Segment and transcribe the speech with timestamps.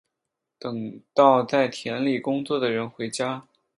[0.57, 3.45] 等到在田里工作的人回家